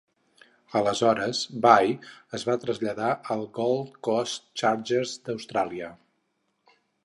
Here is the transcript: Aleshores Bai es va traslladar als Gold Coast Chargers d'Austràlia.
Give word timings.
Aleshores 0.77 1.41
Bai 1.65 1.91
es 2.39 2.47
va 2.49 2.57
traslladar 2.65 3.11
als 3.35 3.53
Gold 3.61 4.01
Coast 4.09 4.45
Chargers 4.63 5.15
d'Austràlia. 5.29 5.95